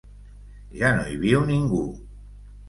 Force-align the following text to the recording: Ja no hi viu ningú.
Ja 0.79 0.89
no 0.95 1.03
hi 1.11 1.19
viu 1.27 1.45
ningú. 1.51 1.83